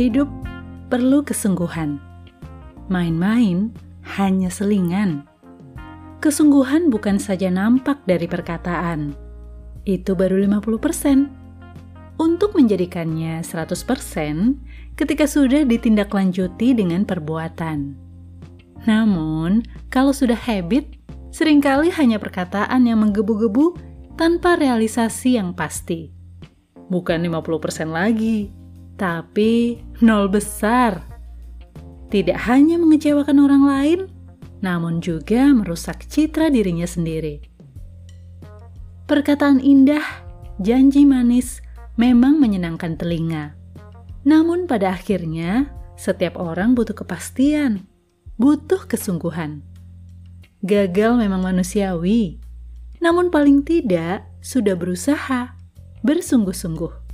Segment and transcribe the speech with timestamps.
[0.00, 0.32] Hidup
[0.88, 2.00] perlu kesungguhan.
[2.88, 3.68] Main-main
[4.16, 5.28] hanya selingan.
[6.24, 9.12] Kesungguhan bukan saja nampak dari perkataan.
[9.84, 12.16] Itu baru 50%.
[12.16, 17.92] Untuk menjadikannya 100% ketika sudah ditindaklanjuti dengan perbuatan.
[18.88, 20.96] Namun, kalau sudah habit,
[21.28, 23.76] sering kali hanya perkataan yang menggebu-gebu
[24.16, 26.08] tanpa realisasi yang pasti.
[26.88, 28.59] Bukan 50% lagi,
[29.00, 31.00] tapi nol besar.
[32.12, 34.00] Tidak hanya mengecewakan orang lain,
[34.60, 37.40] namun juga merusak citra dirinya sendiri.
[39.08, 40.04] Perkataan indah,
[40.60, 41.64] janji manis
[41.96, 43.56] memang menyenangkan telinga.
[44.28, 47.88] Namun pada akhirnya, setiap orang butuh kepastian,
[48.36, 49.64] butuh kesungguhan.
[50.60, 52.36] Gagal memang manusiawi,
[53.00, 55.56] namun paling tidak sudah berusaha,
[56.04, 57.09] bersungguh-sungguh.